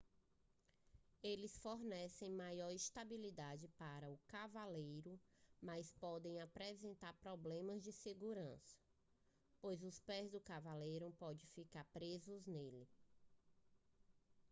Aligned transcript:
eles 1.21 1.59
fornecem 1.59 2.31
maior 2.31 2.71
estabilidade 2.71 3.67
para 3.77 4.09
o 4.11 4.17
cavaleiro 4.27 5.19
mas 5.61 5.91
podem 5.91 6.41
apresentar 6.41 7.13
problemas 7.21 7.83
de 7.83 7.91
segurança 7.93 8.79
pois 9.61 9.83
os 9.83 9.99
pés 9.99 10.31
do 10.31 10.41
cavaleiro 10.41 11.11
podem 11.19 11.45
ficar 11.49 11.83
presos 11.93 12.47
neles 12.47 12.89